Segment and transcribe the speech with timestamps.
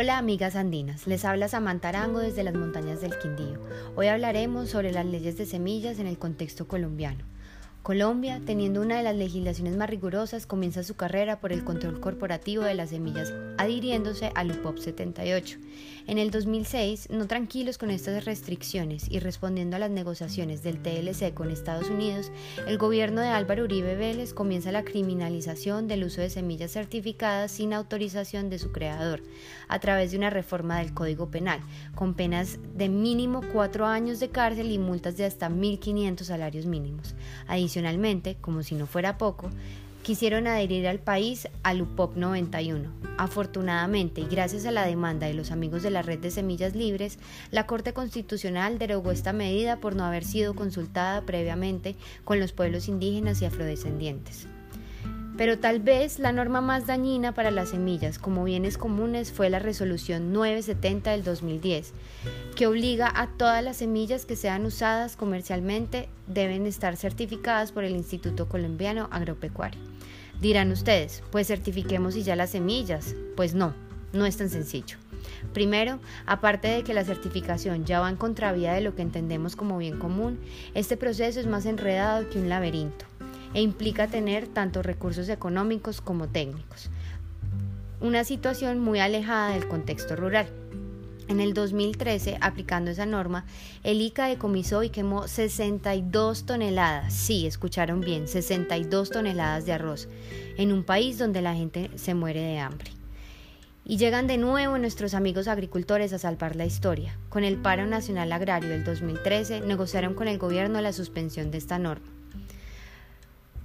[0.00, 3.58] Hola amigas andinas, les habla Samantha Arango desde las montañas del Quindío.
[3.96, 7.24] Hoy hablaremos sobre las leyes de semillas en el contexto colombiano.
[7.82, 12.64] Colombia, teniendo una de las legislaciones más rigurosas, comienza su carrera por el control corporativo
[12.64, 15.58] de las semillas, adhiriéndose al UPOP 78.
[16.06, 21.34] En el 2006, no tranquilos con estas restricciones y respondiendo a las negociaciones del TLC
[21.34, 22.30] con Estados Unidos,
[22.66, 27.72] el gobierno de Álvaro Uribe Vélez comienza la criminalización del uso de semillas certificadas sin
[27.72, 29.22] autorización de su creador,
[29.68, 31.60] a través de una reforma del Código Penal,
[31.94, 37.14] con penas de mínimo cuatro años de cárcel y multas de hasta 1.500 salarios mínimos.
[38.40, 39.50] Como si no fuera poco,
[40.02, 42.90] quisieron adherir al país al UPOP 91.
[43.18, 47.18] Afortunadamente, y gracias a la demanda de los amigos de la red de semillas libres,
[47.50, 52.88] la Corte Constitucional derogó esta medida por no haber sido consultada previamente con los pueblos
[52.88, 54.48] indígenas y afrodescendientes.
[55.38, 59.60] Pero tal vez la norma más dañina para las semillas como bienes comunes fue la
[59.60, 61.92] resolución 970 del 2010,
[62.56, 67.94] que obliga a todas las semillas que sean usadas comercialmente deben estar certificadas por el
[67.94, 69.80] Instituto Colombiano Agropecuario.
[70.40, 73.14] Dirán ustedes, pues certifiquemos y ya las semillas.
[73.36, 73.74] Pues no,
[74.12, 74.96] no es tan sencillo.
[75.54, 79.78] Primero, aparte de que la certificación ya va en contravía de lo que entendemos como
[79.78, 80.40] bien común,
[80.74, 83.07] este proceso es más enredado que un laberinto
[83.54, 86.90] e implica tener tanto recursos económicos como técnicos.
[88.00, 90.48] Una situación muy alejada del contexto rural.
[91.28, 93.44] En el 2013, aplicando esa norma,
[93.82, 100.08] el ICA decomisó y quemó 62 toneladas, sí, escucharon bien, 62 toneladas de arroz,
[100.56, 102.92] en un país donde la gente se muere de hambre.
[103.84, 107.18] Y llegan de nuevo nuestros amigos agricultores a salvar la historia.
[107.28, 111.78] Con el paro nacional agrario del 2013, negociaron con el gobierno la suspensión de esta
[111.78, 112.17] norma.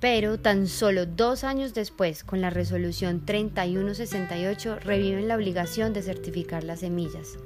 [0.00, 6.62] Pero tan solo dos años después, con la resolución 3168, reviven la obligación de certificar
[6.62, 7.36] las semillas.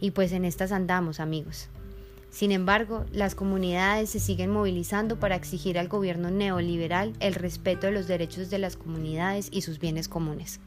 [0.00, 1.68] Y pues en estas andamos, amigos.
[2.30, 7.92] Sin embargo, las comunidades se siguen movilizando para exigir al gobierno neoliberal el respeto de
[7.92, 10.60] los derechos de las comunidades y sus bienes comunes.